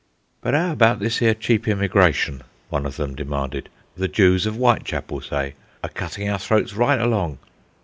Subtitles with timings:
[0.41, 3.69] "But 'ow about this 'ere cheap immigration?" one of them demanded.
[3.95, 7.37] "The Jews of Whitechapel, say, a cutting our throats right along?"